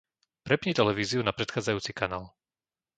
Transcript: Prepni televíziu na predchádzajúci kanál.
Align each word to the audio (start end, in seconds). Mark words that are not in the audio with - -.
Prepni 0.47 0.71
televíziu 0.79 1.21
na 1.23 1.31
predchádzajúci 1.39 1.91
kanál. 1.99 2.25